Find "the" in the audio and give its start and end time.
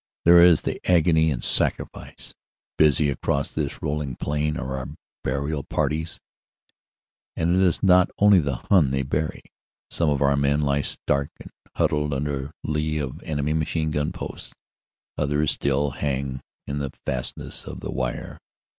0.61-0.81, 8.39-8.55, 16.79-16.89, 17.81-17.91